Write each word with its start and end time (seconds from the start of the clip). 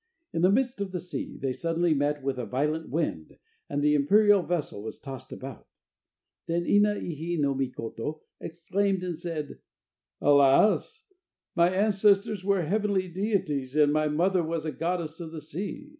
In 0.33 0.41
the 0.41 0.49
midst 0.49 0.81
of 0.81 0.91
the 0.91 0.99
sea, 0.99 1.37
they 1.37 1.53
suddenly 1.53 1.93
met 1.93 2.23
with 2.23 2.39
a 2.39 2.45
violent 2.47 2.89
wind, 2.89 3.37
and 3.69 3.83
the 3.83 3.93
imperial 3.93 4.41
vessel 4.41 4.81
was 4.81 4.97
tossed 4.99 5.31
about. 5.31 5.67
Then 6.47 6.65
Ina 6.65 6.95
ihi 6.95 7.39
no 7.39 7.53
Mikoto 7.53 8.21
exclaimed 8.39 9.03
and 9.03 9.15
said: 9.15 9.59
"Alas! 10.19 11.05
my 11.55 11.69
ancestors 11.69 12.43
were 12.43 12.63
heavenly 12.63 13.09
deities, 13.09 13.75
and 13.75 13.93
my 13.93 14.07
mother 14.07 14.41
was 14.41 14.65
a 14.65 14.71
goddess 14.71 15.19
of 15.19 15.31
the 15.31 15.39
sea. 15.41 15.89